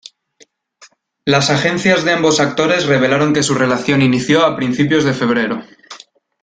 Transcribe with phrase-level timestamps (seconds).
[1.25, 5.61] Las agencias de ambos actores revelaron que su relación inició a principios de febrero.